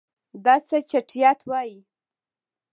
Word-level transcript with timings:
دا 0.45 0.55
څه 0.67 0.77
چټیات 0.89 1.39
وایې. 1.49 1.79